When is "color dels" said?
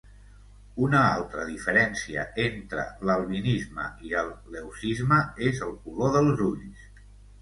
5.85-6.43